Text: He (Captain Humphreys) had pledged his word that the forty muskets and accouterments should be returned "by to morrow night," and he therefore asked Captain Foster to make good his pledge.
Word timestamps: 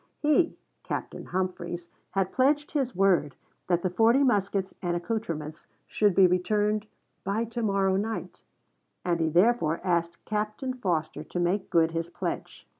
He 0.17 0.57
(Captain 0.81 1.25
Humphreys) 1.25 1.87
had 2.09 2.31
pledged 2.31 2.71
his 2.71 2.95
word 2.95 3.35
that 3.67 3.83
the 3.83 3.89
forty 3.91 4.23
muskets 4.23 4.73
and 4.81 4.95
accouterments 4.95 5.67
should 5.85 6.15
be 6.15 6.25
returned 6.25 6.87
"by 7.23 7.43
to 7.45 7.61
morrow 7.61 7.95
night," 7.97 8.41
and 9.05 9.19
he 9.19 9.29
therefore 9.29 9.79
asked 9.83 10.25
Captain 10.25 10.73
Foster 10.73 11.23
to 11.25 11.39
make 11.39 11.69
good 11.69 11.91
his 11.91 12.09
pledge. 12.09 12.67